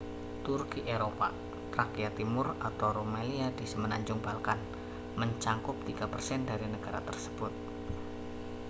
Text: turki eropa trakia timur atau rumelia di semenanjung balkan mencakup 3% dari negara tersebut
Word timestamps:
turki 0.45 0.81
eropa 0.95 1.27
trakia 1.73 2.09
timur 2.17 2.47
atau 2.69 2.89
rumelia 2.97 3.47
di 3.57 3.65
semenanjung 3.71 4.17
balkan 4.27 4.57
mencakup 5.19 5.77
3% 5.87 6.49
dari 6.49 6.65
negara 6.75 6.99
tersebut 7.09 7.53